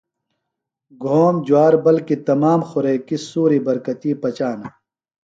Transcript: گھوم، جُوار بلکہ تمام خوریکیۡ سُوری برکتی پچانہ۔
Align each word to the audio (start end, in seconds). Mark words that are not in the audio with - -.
گھوم، 1.03 1.35
جُوار 1.47 1.73
بلکہ 1.85 2.15
تمام 2.29 2.59
خوریکیۡ 2.69 3.21
سُوری 3.29 3.59
برکتی 3.65 4.11
پچانہ۔ 4.21 4.67